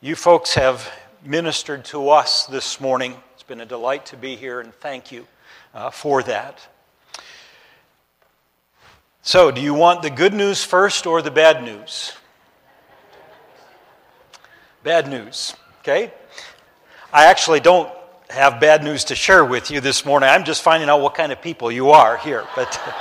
[0.00, 0.88] You folks have
[1.24, 3.16] ministered to us this morning.
[3.34, 5.26] It's been a delight to be here, and thank you
[5.74, 6.68] uh, for that.
[9.22, 12.12] So, do you want the good news first or the bad news?
[14.84, 16.12] Bad news, okay?
[17.12, 17.90] I actually don't
[18.30, 20.28] have bad news to share with you this morning.
[20.28, 22.46] I'm just finding out what kind of people you are here.
[22.54, 22.80] But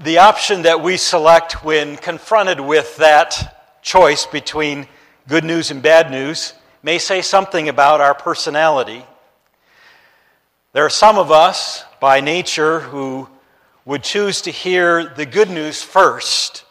[0.00, 4.86] the option that we select when confronted with that choice between
[5.28, 9.04] good news and bad news may say something about our personality.
[10.72, 13.28] There are some of us by nature who
[13.84, 16.64] would choose to hear the good news first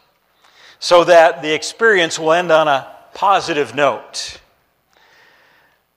[0.78, 4.40] so that the experience will end on a positive note.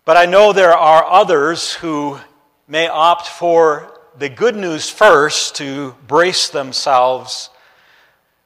[0.03, 2.19] But I know there are others who
[2.67, 7.49] may opt for the good news first to brace themselves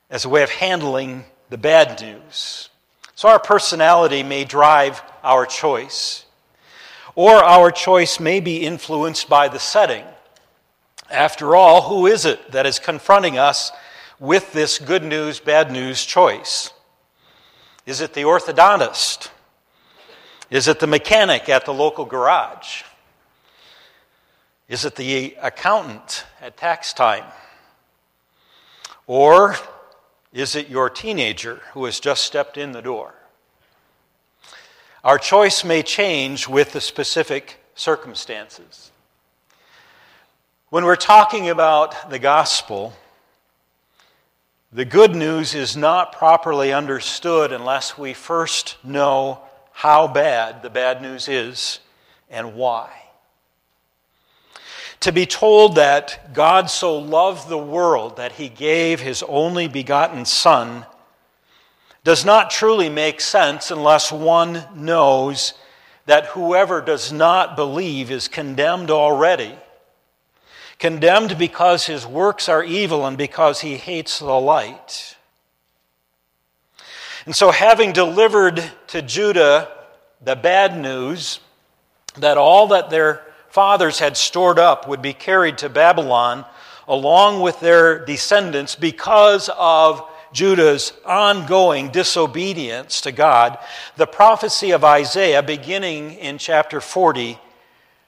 [0.10, 2.70] as a way of handling the bad news.
[3.16, 6.26] So our personality may drive our choice,
[7.16, 10.04] or our choice may be influenced by the setting.
[11.10, 13.72] After all, who is it that is confronting us
[14.20, 16.74] with this good news, bad news choice?
[17.86, 19.30] Is it the orthodontist?
[20.50, 22.84] Is it the mechanic at the local garage?
[24.68, 27.26] Is it the accountant at tax time?
[29.08, 29.56] Or
[30.36, 33.16] is it your teenager who has just stepped in the door?
[35.02, 38.92] Our choice may change with the specific circumstances.
[40.70, 42.94] When we're talking about the gospel,
[44.74, 49.40] the good news is not properly understood unless we first know
[49.72, 51.80] how bad the bad news is
[52.30, 53.05] and why.
[55.06, 60.26] To be told that God so loved the world that he gave his only begotten
[60.26, 60.88] Son
[62.04, 65.54] does not truly make sense unless one knows
[66.08, 69.56] that whoever does not believe is condemned already.
[70.80, 75.18] Condemned because his works are evil and because he hates the light.
[77.28, 79.72] And so, having delivered to Judah
[80.20, 81.42] the bad news
[82.18, 83.22] that all that their
[83.56, 86.44] fathers had stored up would be carried to Babylon
[86.90, 93.58] along with their descendants because of Judah's ongoing disobedience to God,
[93.96, 97.40] the prophecy of Isaiah, beginning in chapter 40,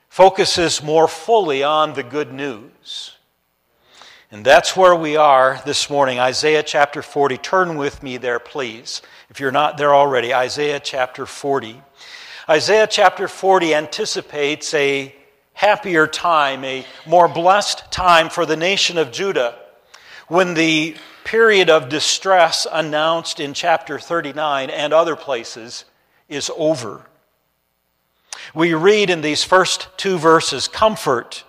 [0.10, 3.16] focuses more fully on the good news.
[4.30, 6.20] And that's where we are this morning.
[6.20, 7.38] Isaiah chapter 40.
[7.38, 9.02] Turn with me there, please.
[9.30, 11.82] If you're not there already, Isaiah chapter 40.
[12.50, 15.14] Isaiah chapter 40 anticipates a
[15.58, 19.56] happier time, a more blessed time for the nation of Judah
[20.28, 25.84] when the period of distress announced in chapter 39 and other places
[26.30, 27.08] is over.
[28.54, 31.44] We read in these first two verses Comfort,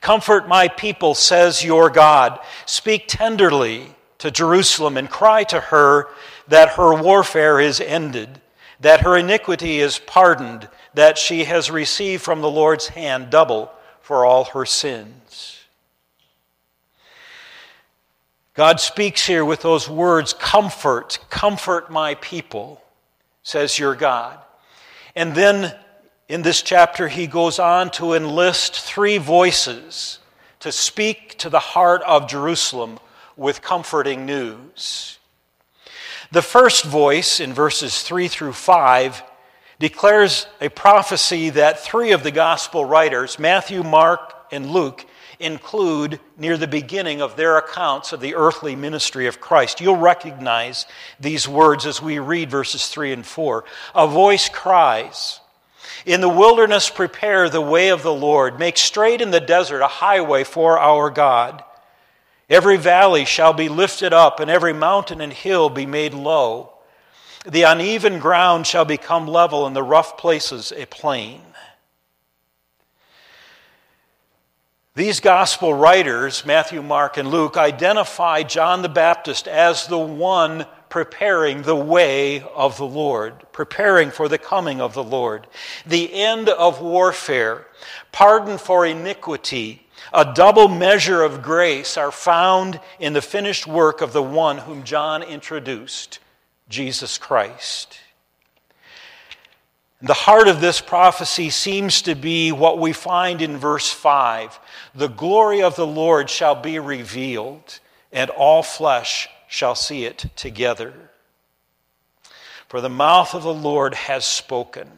[0.00, 2.40] comfort my people, says your God.
[2.64, 6.08] Speak tenderly to Jerusalem and cry to her
[6.48, 8.40] that her warfare is ended,
[8.82, 14.26] that her iniquity is pardoned that she has received from the Lord's hand double for
[14.26, 15.60] all her sins.
[18.54, 22.82] God speaks here with those words comfort, comfort my people,
[23.42, 24.38] says your God.
[25.16, 25.74] And then
[26.28, 30.18] in this chapter, he goes on to enlist three voices
[30.60, 32.98] to speak to the heart of Jerusalem
[33.36, 35.18] with comforting news.
[36.32, 39.22] The first voice in verses 3 through 5
[39.78, 45.04] declares a prophecy that three of the gospel writers, Matthew, Mark, and Luke,
[45.38, 49.82] include near the beginning of their accounts of the earthly ministry of Christ.
[49.82, 50.86] You'll recognize
[51.20, 53.64] these words as we read verses 3 and 4.
[53.94, 55.38] A voice cries,
[56.06, 59.86] In the wilderness, prepare the way of the Lord, make straight in the desert a
[59.86, 61.62] highway for our God.
[62.50, 66.72] Every valley shall be lifted up, and every mountain and hill be made low.
[67.46, 71.40] The uneven ground shall become level, and the rough places a plain.
[74.94, 81.62] These gospel writers, Matthew, Mark, and Luke, identify John the Baptist as the one preparing
[81.62, 85.46] the way of the Lord, preparing for the coming of the Lord.
[85.86, 87.66] The end of warfare,
[88.12, 94.12] pardon for iniquity, a double measure of grace are found in the finished work of
[94.12, 96.18] the one whom John introduced
[96.68, 97.98] Jesus Christ.
[100.02, 104.58] The heart of this prophecy seems to be what we find in verse 5
[104.94, 107.78] The glory of the Lord shall be revealed,
[108.10, 110.92] and all flesh shall see it together.
[112.68, 114.90] for the mouth of the Lord has spoken.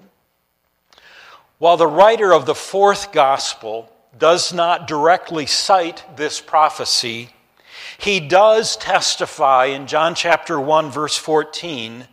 [1.58, 7.30] While the writer of the fourth gospel does not directly cite this prophecy,
[7.98, 12.06] he does testify in John chapter 1, verse 14,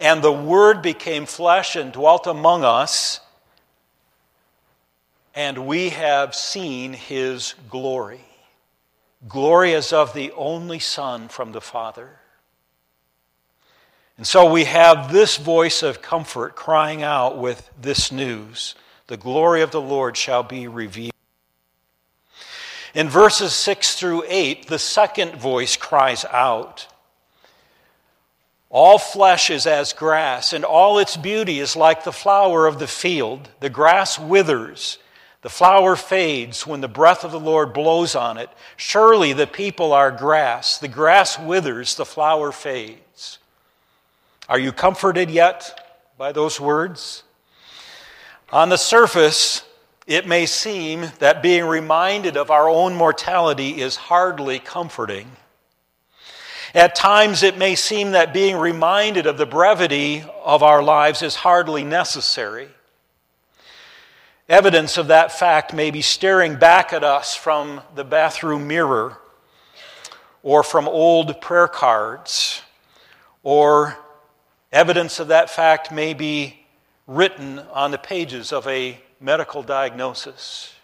[0.00, 3.20] and the Word became flesh and dwelt among us,
[5.34, 8.20] and we have seen his glory.
[9.28, 12.20] Glory as of the only Son from the Father.
[14.16, 18.74] And so we have this voice of comfort crying out with this news
[19.06, 21.12] the glory of the Lord shall be revealed.
[22.98, 26.88] In verses 6 through 8, the second voice cries out
[28.70, 32.88] All flesh is as grass, and all its beauty is like the flower of the
[32.88, 33.50] field.
[33.60, 34.98] The grass withers,
[35.42, 38.50] the flower fades when the breath of the Lord blows on it.
[38.76, 40.78] Surely the people are grass.
[40.78, 43.38] The grass withers, the flower fades.
[44.48, 47.22] Are you comforted yet by those words?
[48.50, 49.62] On the surface,
[50.08, 55.30] it may seem that being reminded of our own mortality is hardly comforting.
[56.74, 61.36] At times, it may seem that being reminded of the brevity of our lives is
[61.36, 62.68] hardly necessary.
[64.48, 69.18] Evidence of that fact may be staring back at us from the bathroom mirror,
[70.42, 72.62] or from old prayer cards,
[73.44, 73.96] or
[74.70, 76.58] Evidence of that fact may be
[77.06, 80.74] written on the pages of a medical diagnosis.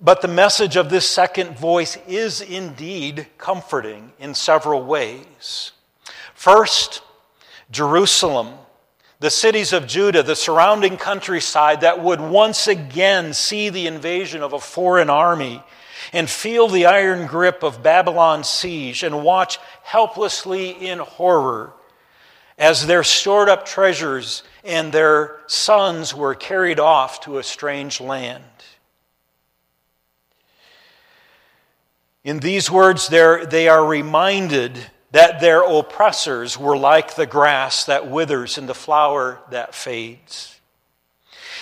[0.00, 5.72] But the message of this second voice is indeed comforting in several ways.
[6.34, 7.02] First,
[7.70, 8.54] Jerusalem,
[9.20, 14.52] the cities of Judah, the surrounding countryside that would once again see the invasion of
[14.52, 15.62] a foreign army
[16.12, 21.72] and feel the iron grip of Babylon's siege and watch helplessly in horror
[22.58, 28.44] as their stored up treasures and their sons were carried off to a strange land.
[32.22, 34.78] In these words, they are reminded
[35.10, 40.58] that their oppressors were like the grass that withers and the flower that fades.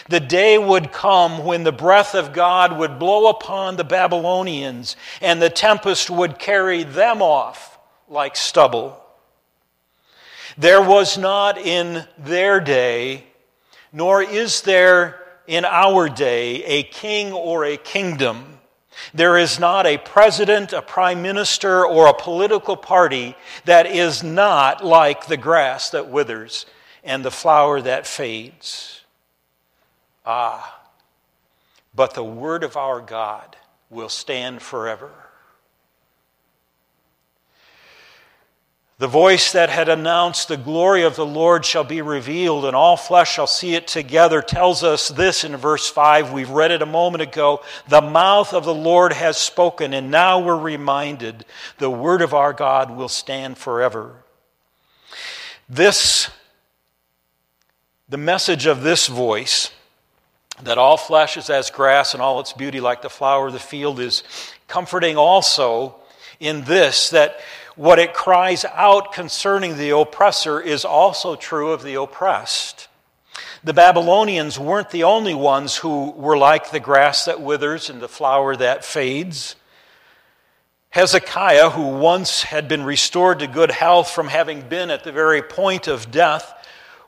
[0.08, 5.40] The day would come when the breath of God would blow upon the Babylonians and
[5.40, 7.78] the tempest would carry them off
[8.08, 9.01] like stubble.
[10.58, 13.24] There was not in their day,
[13.92, 18.58] nor is there in our day, a king or a kingdom.
[19.14, 23.34] There is not a president, a prime minister, or a political party
[23.64, 26.66] that is not like the grass that withers
[27.02, 29.00] and the flower that fades.
[30.24, 30.80] Ah,
[31.94, 33.56] but the word of our God
[33.90, 35.10] will stand forever.
[39.02, 42.96] The voice that had announced the glory of the Lord shall be revealed, and all
[42.96, 46.30] flesh shall see it together, tells us this in verse 5.
[46.30, 47.62] We've read it a moment ago.
[47.88, 51.44] The mouth of the Lord has spoken, and now we're reminded
[51.78, 54.22] the word of our God will stand forever.
[55.68, 56.30] This,
[58.08, 59.72] the message of this voice,
[60.62, 63.58] that all flesh is as grass and all its beauty like the flower of the
[63.58, 64.22] field, is
[64.68, 65.96] comforting also
[66.38, 67.40] in this that
[67.76, 72.88] what it cries out concerning the oppressor is also true of the oppressed.
[73.64, 78.08] The Babylonians weren't the only ones who were like the grass that withers and the
[78.08, 79.56] flower that fades.
[80.90, 85.40] Hezekiah, who once had been restored to good health from having been at the very
[85.40, 86.52] point of death,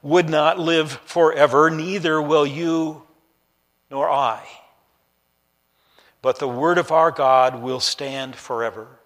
[0.00, 3.02] would not live forever, neither will you
[3.90, 4.46] nor I.
[6.22, 9.00] But the word of our God will stand forever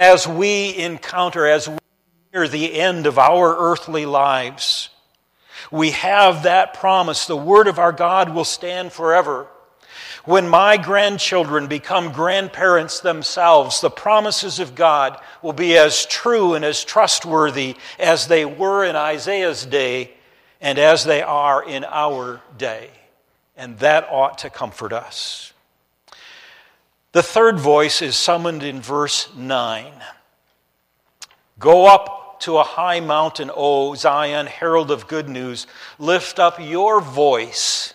[0.00, 1.76] as we encounter, as we
[2.32, 4.88] near the end of our earthly lives,
[5.70, 7.26] we have that promise.
[7.26, 9.46] The word of our God will stand forever.
[10.24, 16.64] When my grandchildren become grandparents themselves, the promises of God will be as true and
[16.64, 20.12] as trustworthy as they were in Isaiah's day
[20.62, 22.90] and as they are in our day.
[23.56, 25.49] And that ought to comfort us.
[27.12, 29.92] The third voice is summoned in verse 9.
[31.58, 35.66] Go up to a high mountain, O Zion, herald of good news.
[35.98, 37.94] Lift up your voice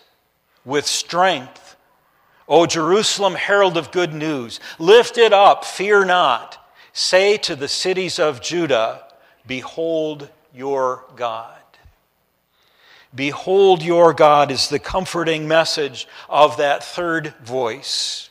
[0.65, 1.77] with strength.
[2.47, 4.59] O Jerusalem, herald of good news.
[4.77, 6.61] Lift it up, fear not.
[6.91, 9.03] Say to the cities of Judah,
[9.47, 11.51] Behold your God.
[13.13, 18.29] Behold your God is the comforting message of that third voice.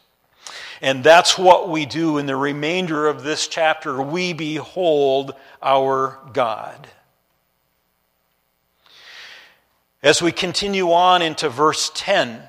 [0.84, 4.02] And that's what we do in the remainder of this chapter.
[4.02, 6.86] We behold our God.
[10.02, 12.42] As we continue on into verse 10,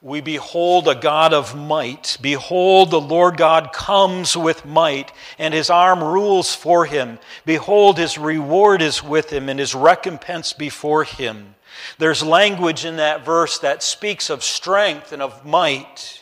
[0.00, 2.16] we behold a God of might.
[2.22, 7.18] Behold, the Lord God comes with might, and his arm rules for him.
[7.44, 11.56] Behold, his reward is with him, and his recompense before him.
[11.98, 16.19] There's language in that verse that speaks of strength and of might.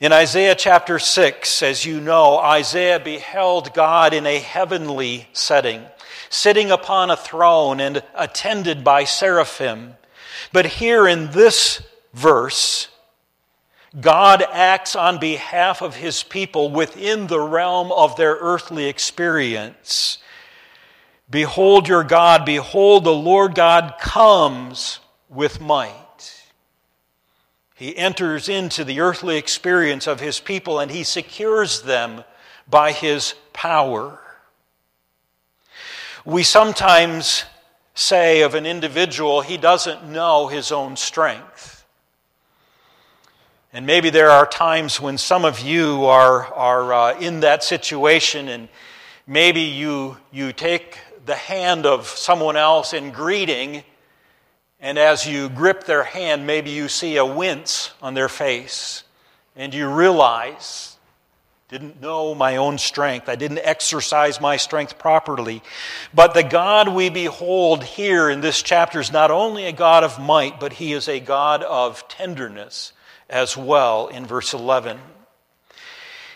[0.00, 5.84] In Isaiah chapter 6, as you know, Isaiah beheld God in a heavenly setting,
[6.28, 9.94] sitting upon a throne and attended by seraphim.
[10.52, 11.80] But here in this
[12.12, 12.88] verse,
[14.00, 20.18] God acts on behalf of his people within the realm of their earthly experience.
[21.30, 24.98] Behold your God, behold, the Lord God comes
[25.28, 26.03] with might.
[27.84, 32.24] He enters into the earthly experience of his people and he secures them
[32.66, 34.18] by his power.
[36.24, 37.44] We sometimes
[37.94, 41.84] say of an individual, he doesn't know his own strength.
[43.70, 48.48] And maybe there are times when some of you are, are uh, in that situation,
[48.48, 48.70] and
[49.26, 53.84] maybe you, you take the hand of someone else in greeting,
[54.84, 59.02] and as you grip their hand, maybe you see a wince on their face,
[59.56, 60.98] and you realize
[61.68, 63.26] didn't know my own strength.
[63.26, 65.62] I didn't exercise my strength properly.
[66.12, 70.20] But the God we behold here in this chapter is not only a God of
[70.20, 72.92] might, but he is a God of tenderness
[73.30, 74.98] as well in verse 11.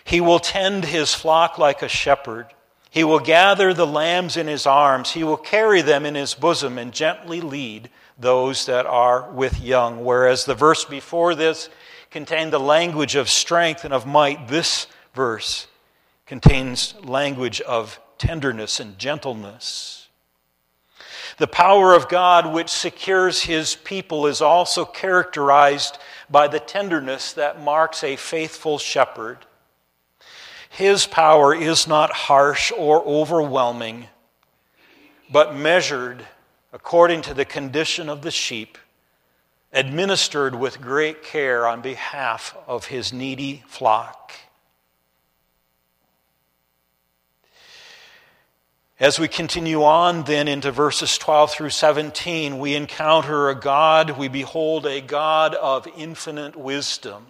[0.05, 2.47] He will tend his flock like a shepherd.
[2.88, 5.11] He will gather the lambs in his arms.
[5.11, 10.04] He will carry them in his bosom and gently lead those that are with young.
[10.04, 11.68] Whereas the verse before this
[12.10, 15.66] contained the language of strength and of might, this verse
[16.26, 20.08] contains language of tenderness and gentleness.
[21.38, 25.98] The power of God, which secures his people, is also characterized
[26.28, 29.38] by the tenderness that marks a faithful shepherd.
[30.68, 34.08] His power is not harsh or overwhelming,
[35.30, 36.26] but measured
[36.72, 38.78] according to the condition of the sheep,
[39.72, 44.32] administered with great care on behalf of his needy flock.
[49.00, 54.26] As we continue on then into verses 12 through 17, we encounter a God, we
[54.26, 57.26] behold a God of infinite wisdom.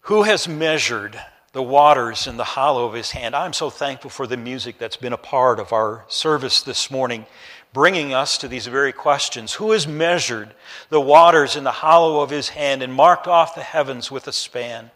[0.00, 1.20] Who has measured
[1.56, 3.34] the waters in the hollow of his hand?
[3.34, 7.26] I'm so thankful for the music that's been a part of our service this morning,
[7.72, 9.54] bringing us to these very questions.
[9.54, 10.54] Who has measured
[10.90, 14.32] the waters in the hollow of his hand and marked off the heavens with a
[14.32, 14.90] span,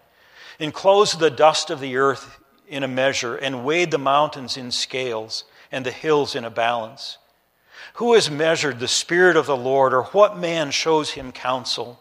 [0.58, 2.36] enclosed the dust of the earth?
[2.70, 7.18] in a measure and weighed the mountains in scales and the hills in a balance?
[7.94, 12.00] Who has measured the Spirit of the Lord, or what man shows him counsel?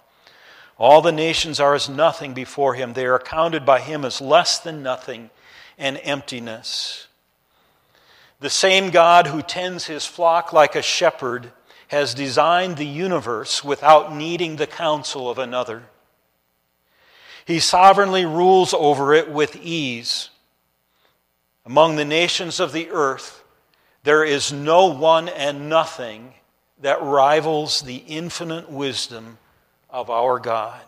[0.81, 2.93] All the nations are as nothing before him.
[2.93, 5.29] They are counted by him as less than nothing
[5.77, 7.05] and emptiness.
[8.39, 11.51] The same God who tends his flock like a shepherd
[11.89, 15.83] has designed the universe without needing the counsel of another.
[17.45, 20.31] He sovereignly rules over it with ease.
[21.63, 23.43] Among the nations of the earth,
[24.01, 26.33] there is no one and nothing
[26.79, 29.37] that rivals the infinite wisdom
[29.91, 30.81] of our God.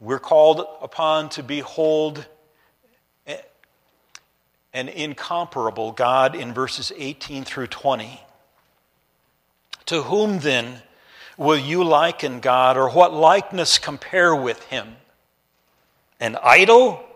[0.00, 2.26] We're called upon to behold
[4.72, 8.20] an incomparable God in verses 18 through 20.
[9.86, 10.82] To whom then
[11.36, 14.96] will you liken God, or what likeness compare with him?
[16.20, 17.07] An idol?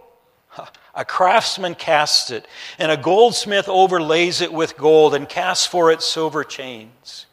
[0.95, 2.47] A craftsman casts it,
[2.79, 7.27] and a goldsmith overlays it with gold and casts for it silver chains.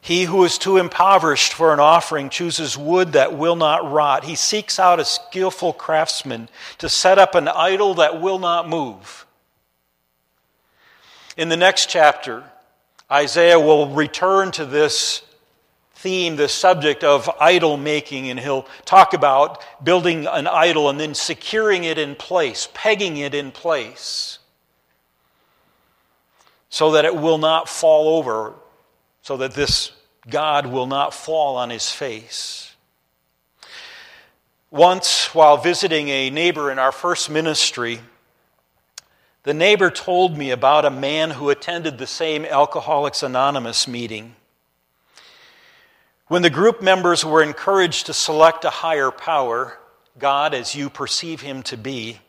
[0.00, 4.24] He who is too impoverished for an offering chooses wood that will not rot.
[4.24, 9.26] He seeks out a skillful craftsman to set up an idol that will not move.
[11.36, 12.44] In the next chapter,
[13.10, 15.22] Isaiah will return to this
[16.00, 21.14] theme, the subject of idol making, and he'll talk about building an idol and then
[21.14, 24.38] securing it in place, pegging it in place,
[26.70, 28.54] so that it will not fall over,
[29.20, 29.92] so that this
[30.28, 32.74] God will not fall on his face.
[34.70, 38.00] Once, while visiting a neighbor in our first ministry,
[39.42, 44.36] the neighbor told me about a man who attended the same Alcoholics Anonymous meeting.
[46.30, 49.76] When the group members were encouraged to select a higher power,
[50.16, 52.20] God as you perceive him to be,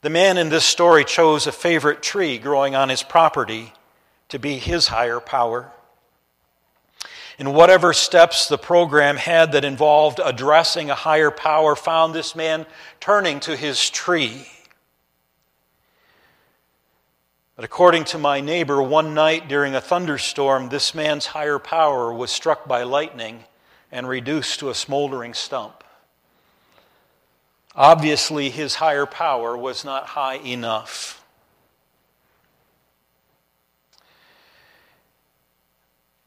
[0.00, 3.74] the man in this story chose a favorite tree growing on his property
[4.30, 5.70] to be his higher power.
[7.38, 12.64] In whatever steps the program had that involved addressing a higher power found this man
[13.00, 14.46] turning to his tree
[17.56, 22.30] but according to my neighbor, one night during a thunderstorm, this man's higher power was
[22.30, 23.44] struck by lightning
[23.92, 25.84] and reduced to a smoldering stump.
[27.76, 31.24] Obviously, his higher power was not high enough.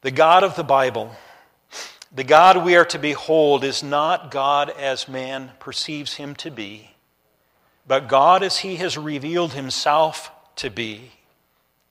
[0.01, 1.11] The God of the Bible,
[2.15, 6.91] the God we are to behold, is not God as man perceives him to be,
[7.85, 11.11] but God as he has revealed himself to be.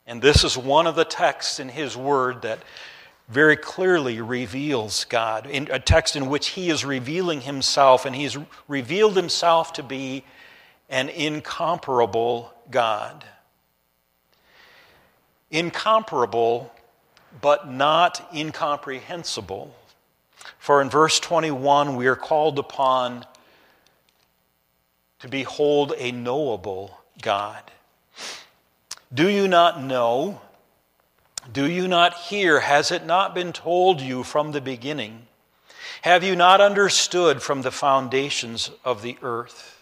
[0.06, 2.60] And this is one of the texts in his word that
[3.28, 8.38] very clearly reveals God, in a text in which he is revealing himself, and he's
[8.68, 10.24] revealed himself to be
[10.88, 13.24] an incomparable God.
[15.50, 16.72] Incomparable,
[17.40, 19.74] but not incomprehensible.
[20.58, 23.26] For in verse 21, we are called upon
[25.18, 27.62] to behold a knowable God.
[29.12, 30.40] Do you not know?
[31.52, 32.60] Do you not hear?
[32.60, 35.26] Has it not been told you from the beginning?
[36.02, 39.80] Have you not understood from the foundations of the earth?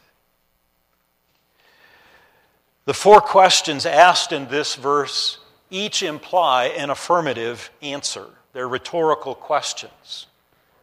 [2.85, 5.39] The four questions asked in this verse
[5.71, 8.27] each imply an affirmative answer.
[8.53, 10.27] They're rhetorical questions.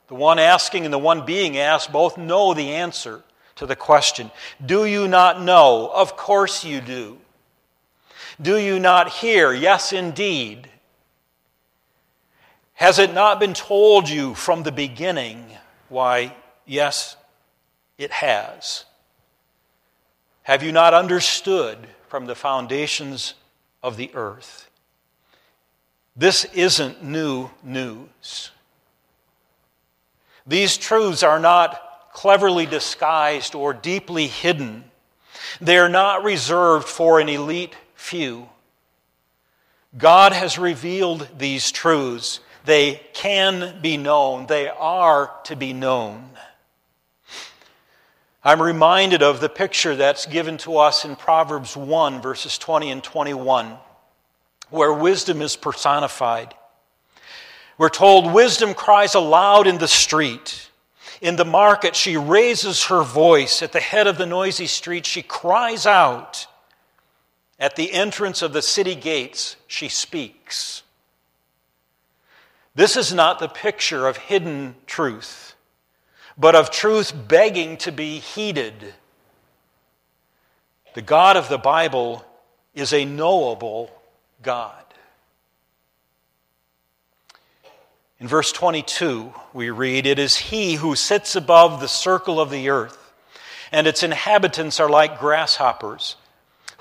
[0.07, 3.21] The one asking and the one being asked both know the answer
[3.55, 4.31] to the question
[4.65, 5.89] Do you not know?
[5.93, 7.20] Of course you do.
[8.41, 9.53] Do you not hear?
[9.53, 10.67] Yes, indeed.
[12.73, 15.45] Has it not been told you from the beginning?
[15.89, 17.15] Why, yes,
[17.97, 18.85] it has.
[20.43, 21.77] Have you not understood
[22.07, 23.35] from the foundations
[23.83, 24.69] of the earth?
[26.15, 28.51] This isn't new news.
[30.47, 34.85] These truths are not cleverly disguised or deeply hidden.
[35.61, 38.49] They are not reserved for an elite few.
[39.97, 42.39] God has revealed these truths.
[42.65, 46.29] They can be known, they are to be known.
[48.43, 53.03] I'm reminded of the picture that's given to us in Proverbs 1, verses 20 and
[53.03, 53.77] 21,
[54.71, 56.55] where wisdom is personified.
[57.77, 60.69] We're told wisdom cries aloud in the street.
[61.21, 63.61] In the market, she raises her voice.
[63.61, 66.47] At the head of the noisy street, she cries out.
[67.61, 70.81] At the entrance of the city gates, she speaks.
[72.73, 75.53] This is not the picture of hidden truth,
[76.35, 78.95] but of truth begging to be heeded.
[80.95, 82.25] The God of the Bible
[82.73, 83.91] is a knowable
[84.41, 84.73] God.
[88.19, 92.69] In verse 22, we read, It is He who sits above the circle of the
[92.69, 93.13] earth,
[93.71, 96.15] and its inhabitants are like grasshoppers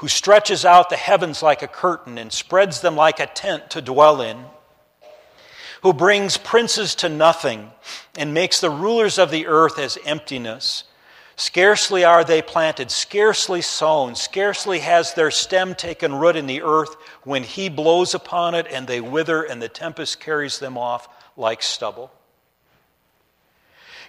[0.01, 3.83] who stretches out the heavens like a curtain and spreads them like a tent to
[3.83, 4.47] dwell in,
[5.83, 7.71] who brings princes to nothing
[8.17, 10.85] and makes the rulers of the earth as emptiness.
[11.37, 16.97] Scarcely are they planted, scarcely sown, scarcely has their stem taken root in the earth
[17.25, 21.61] when he blows upon it and they wither and the tempest carries them off like
[21.63, 22.11] stubble.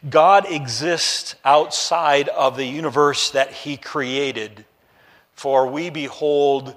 [0.10, 4.64] God exists outside of the universe that he created
[5.42, 6.76] for we behold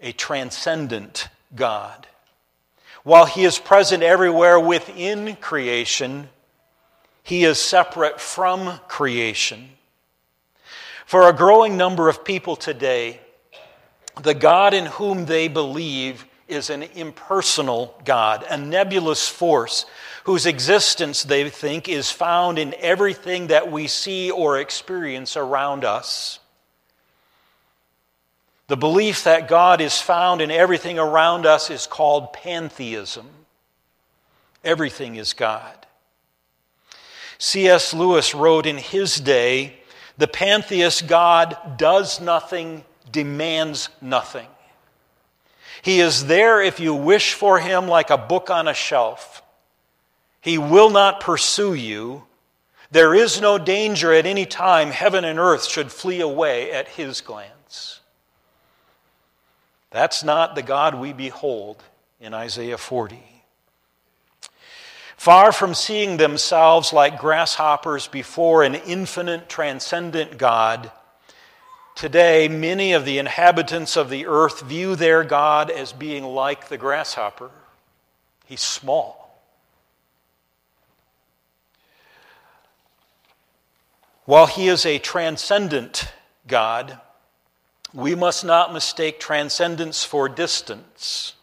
[0.00, 2.08] a transcendent God.
[3.04, 6.30] While He is present everywhere within creation,
[7.22, 9.68] He is separate from creation.
[11.06, 13.20] For a growing number of people today,
[14.20, 19.86] the God in whom they believe is an impersonal God, a nebulous force
[20.24, 26.40] whose existence they think is found in everything that we see or experience around us.
[28.70, 33.26] The belief that God is found in everything around us is called pantheism.
[34.62, 35.74] Everything is God.
[37.36, 37.92] C.S.
[37.92, 39.80] Lewis wrote in his day
[40.18, 44.46] the pantheist God does nothing, demands nothing.
[45.82, 49.42] He is there if you wish for him like a book on a shelf.
[50.40, 52.22] He will not pursue you.
[52.92, 57.20] There is no danger at any time heaven and earth should flee away at his
[57.20, 57.99] glance.
[59.90, 61.82] That's not the God we behold
[62.20, 63.18] in Isaiah 40.
[65.16, 70.90] Far from seeing themselves like grasshoppers before an infinite, transcendent God,
[71.94, 76.78] today many of the inhabitants of the earth view their God as being like the
[76.78, 77.50] grasshopper.
[78.46, 79.20] He's small.
[84.24, 86.10] While he is a transcendent
[86.46, 86.98] God,
[87.92, 91.34] we must not mistake transcendence for distance.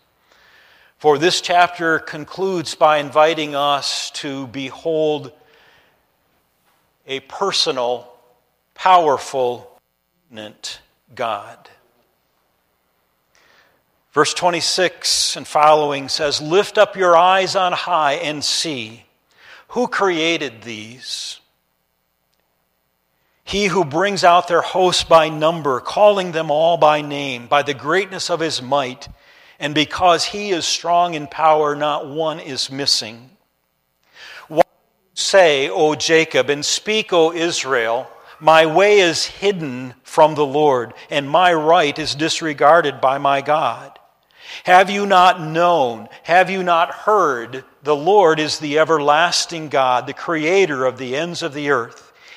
[0.97, 5.31] For this chapter concludes by inviting us to behold
[7.05, 8.11] a personal,
[8.73, 9.79] powerful,
[11.13, 11.69] God.
[14.11, 19.05] Verse 26 and following says, Lift up your eyes on high and see
[19.69, 21.39] who created these.
[23.47, 27.73] He who brings out their hosts by number, calling them all by name, by the
[27.73, 29.07] greatness of his might
[29.59, 33.31] and because he is strong in power, not one is missing.
[35.13, 38.07] say, O Jacob, and speak, O Israel,
[38.39, 43.97] my way is hidden from the Lord, and my right is disregarded by my God.
[44.63, 46.07] Have you not known?
[46.23, 47.65] Have you not heard?
[47.81, 52.06] The Lord is the everlasting God, the creator of the ends of the earth.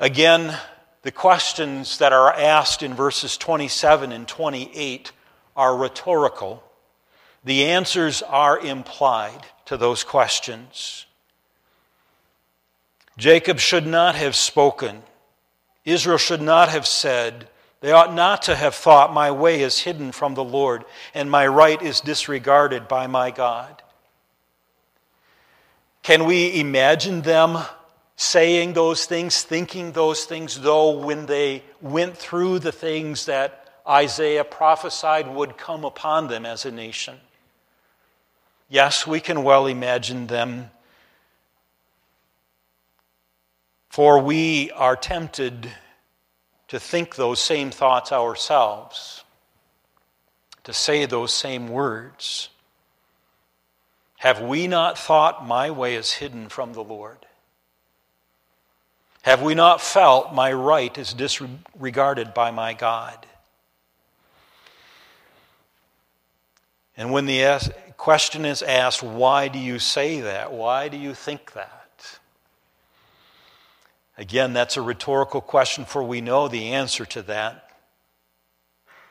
[0.00, 0.58] Again,
[1.02, 5.12] the questions that are asked in verses 27 and 28
[5.56, 6.64] are rhetorical.
[7.44, 11.06] The answers are implied to those questions.
[13.16, 15.02] Jacob should not have spoken.
[15.84, 17.48] Israel should not have said,
[17.80, 21.46] They ought not to have thought, My way is hidden from the Lord, and my
[21.46, 23.82] right is disregarded by my God.
[26.02, 27.58] Can we imagine them
[28.16, 34.44] saying those things, thinking those things, though when they went through the things that Isaiah
[34.44, 37.16] prophesied would come upon them as a nation.
[38.68, 40.70] Yes, we can well imagine them,
[43.90, 45.70] for we are tempted
[46.68, 49.22] to think those same thoughts ourselves,
[50.64, 52.48] to say those same words.
[54.18, 57.26] Have we not thought, My way is hidden from the Lord?
[59.24, 63.26] Have we not felt my right is disregarded by my God?
[66.94, 70.52] And when the question is asked, why do you say that?
[70.52, 72.18] Why do you think that?
[74.18, 77.70] Again, that's a rhetorical question, for we know the answer to that.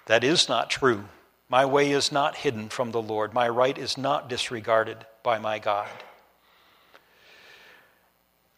[0.06, 1.06] That is not true.
[1.50, 5.58] My way is not hidden from the Lord, my right is not disregarded by my
[5.58, 5.90] God.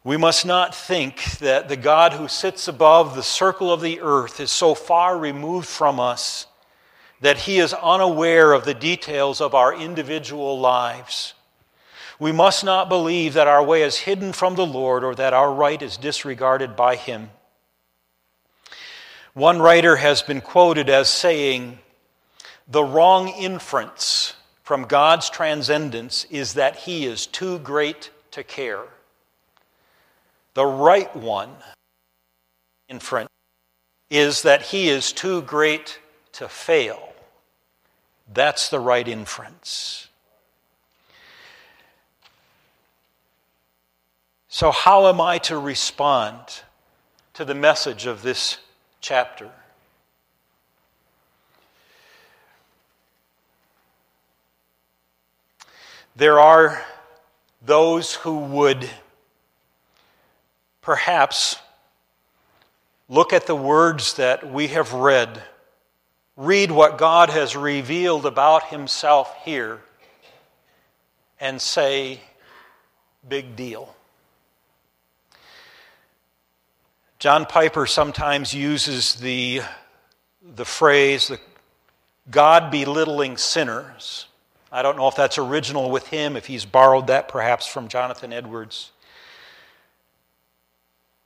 [0.05, 4.39] We must not think that the God who sits above the circle of the earth
[4.39, 6.45] is so far removed from us
[7.21, 11.33] that he is unaware of the details of our individual lives.
[12.19, 15.51] We must not believe that our way is hidden from the Lord or that our
[15.51, 17.31] right is disregarded by him.
[19.33, 21.79] One writer has been quoted as saying,
[22.67, 28.85] The wrong inference from God's transcendence is that he is too great to care.
[30.55, 31.51] The right one
[32.87, 33.29] in front
[34.09, 35.99] is that he is too great
[36.31, 37.13] to fail.
[38.33, 40.07] That's the right inference.
[44.47, 46.39] So, how am I to respond
[47.33, 48.59] to the message of this
[49.01, 49.51] chapter?
[56.15, 56.81] There are
[57.61, 58.89] those who would
[60.85, 61.57] perhaps
[63.09, 65.41] look at the words that we have read,
[66.37, 69.81] read what God has revealed about Himself here,
[71.39, 72.21] and say,
[73.27, 73.93] big deal.
[77.17, 79.61] John Piper sometimes uses the,
[80.55, 81.39] the phrase, the
[82.29, 84.27] God belittling sinners.
[84.71, 88.31] I don't know if that's original with him, if he's borrowed that perhaps from Jonathan
[88.31, 88.91] Edwards.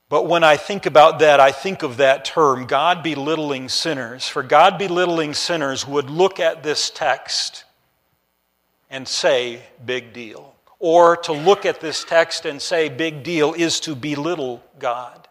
[0.10, 4.28] But when I think about that, I think of that term, God belittling sinners.
[4.28, 7.64] For God belittling sinners would look at this text
[8.90, 10.56] and say, big deal.
[10.80, 15.28] Or to look at this text and say, big deal, is to belittle God.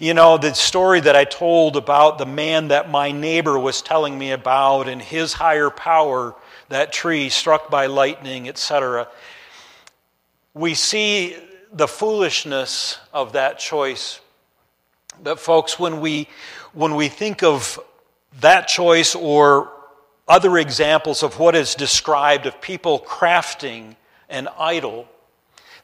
[0.00, 4.18] You know, the story that I told about the man that my neighbor was telling
[4.18, 6.34] me about and his higher power,
[6.68, 9.06] that tree struck by lightning, etc.
[10.54, 11.36] We see
[11.72, 14.20] the foolishness of that choice.
[15.22, 16.28] But, folks, when we,
[16.72, 17.78] when we think of
[18.40, 19.72] that choice or
[20.26, 23.96] other examples of what is described of people crafting
[24.28, 25.08] an idol,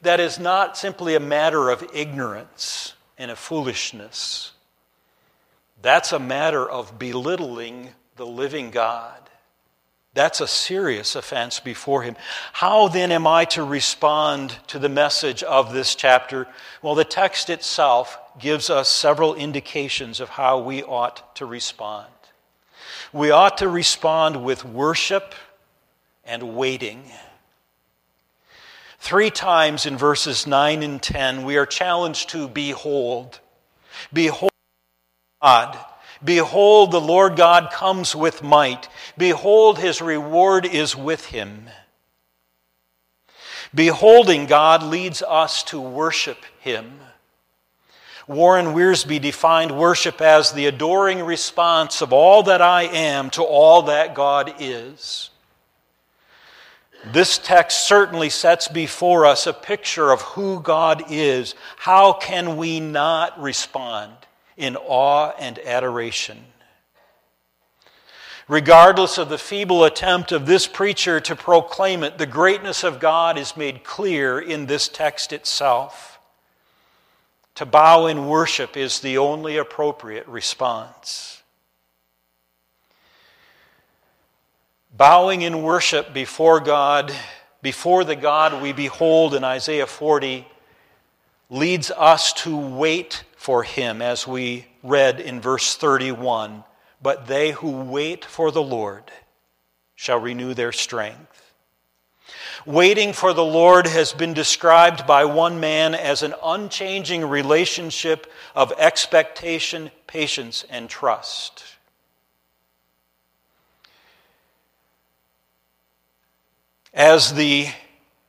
[0.03, 4.53] that is not simply a matter of ignorance and a foolishness.
[5.81, 9.19] That's a matter of belittling the living God.
[10.15, 12.15] That's a serious offense before Him.
[12.53, 16.47] How then am I to respond to the message of this chapter?
[16.83, 22.07] Well, the text itself gives us several indications of how we ought to respond.
[23.13, 25.35] We ought to respond with worship
[26.25, 27.03] and waiting.
[29.01, 33.41] Three times in verses 9 and 10, we are challenged to behold.
[34.13, 34.53] Behold
[35.43, 35.77] God.
[36.25, 38.89] Behold, the Lord God comes with might.
[39.19, 41.69] Behold, his reward is with him.
[43.75, 47.01] Beholding God leads us to worship him.
[48.27, 53.83] Warren Wiersbe defined worship as the adoring response of all that I am to all
[53.83, 55.31] that God is.
[57.13, 61.55] This text certainly sets before us a picture of who God is.
[61.77, 64.15] How can we not respond
[64.57, 66.45] in awe and adoration?
[68.47, 73.39] Regardless of the feeble attempt of this preacher to proclaim it, the greatness of God
[73.39, 76.19] is made clear in this text itself.
[77.55, 81.43] To bow in worship is the only appropriate response.
[84.95, 87.13] Bowing in worship before God,
[87.63, 90.47] before the God we behold in Isaiah 40,
[91.49, 96.65] leads us to wait for him, as we read in verse 31.
[97.03, 99.05] But they who wait for the Lord
[99.95, 101.53] shall renew their strength.
[102.65, 108.73] Waiting for the Lord has been described by one man as an unchanging relationship of
[108.79, 111.65] expectation, patience, and trust.
[116.95, 117.67] as the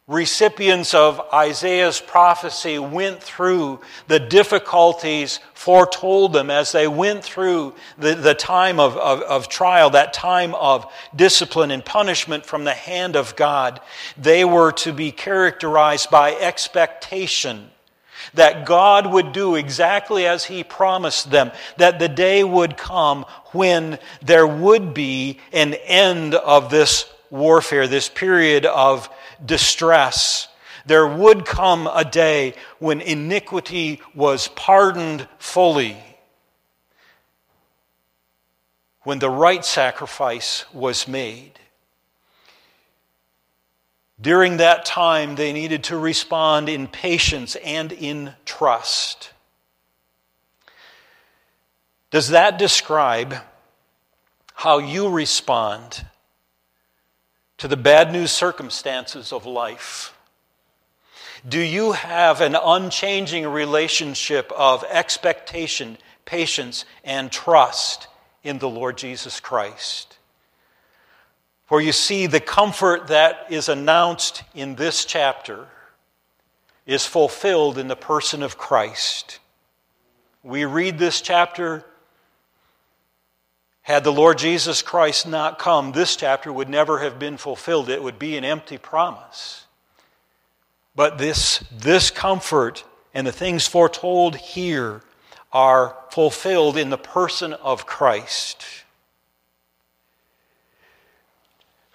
[0.08, 8.14] recipients of Isaiah's prophecy went through the difficulties foretold them as they went through the,
[8.14, 13.16] the time of, of, of, trial, that time of discipline and punishment from the hand
[13.16, 13.82] of God,
[14.16, 17.72] they were to be characterized by expectation.
[18.36, 23.98] That God would do exactly as He promised them, that the day would come when
[24.22, 29.10] there would be an end of this warfare, this period of
[29.44, 30.48] distress,
[30.86, 35.98] there would come a day when iniquity was pardoned fully,
[39.02, 41.60] when the right sacrifice was made.
[44.22, 49.32] During that time, they needed to respond in patience and in trust.
[52.12, 53.36] Does that describe
[54.54, 56.06] how you respond
[57.58, 60.14] to the bad news circumstances of life?
[61.48, 68.08] Do you have an unchanging relationship of expectation, patience, and trust
[68.44, 70.18] in the Lord Jesus Christ?
[71.66, 75.68] For you see, the comfort that is announced in this chapter
[76.86, 79.40] is fulfilled in the person of Christ.
[80.44, 81.84] We read this chapter
[83.86, 87.88] had the Lord Jesus Christ not come, this chapter would never have been fulfilled.
[87.88, 89.66] It would be an empty promise.
[90.96, 95.04] But this, this comfort and the things foretold here
[95.54, 98.66] are fulfilled in the person of Christ.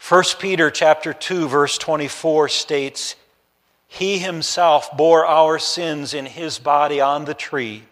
[0.08, 3.16] 1 Peter chapter 2 verse 24 states,
[3.88, 7.84] "He himself bore our sins in his body on the tree."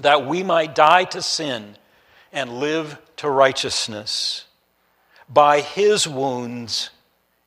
[0.00, 1.76] that we might die to sin
[2.32, 4.46] and live to righteousness.
[5.28, 6.90] By his wounds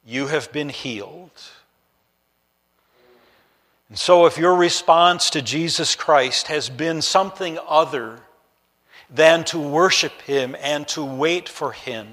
[0.05, 1.31] you have been healed.
[3.89, 8.19] And so, if your response to Jesus Christ has been something other
[9.09, 12.07] than to worship him and to wait for him,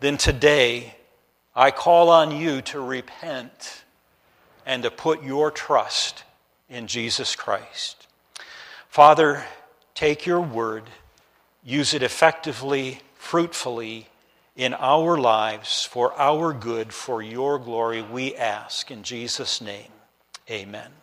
[0.00, 0.94] then today
[1.54, 3.82] I call on you to repent
[4.64, 6.24] and to put your trust
[6.68, 8.06] in Jesus Christ.
[8.88, 9.44] Father,
[9.94, 10.84] take your word,
[11.68, 14.08] use it effectively, fruitfully
[14.56, 18.90] in our lives for our good, for your glory, we ask.
[18.90, 19.92] In Jesus' name,
[20.50, 20.90] amen.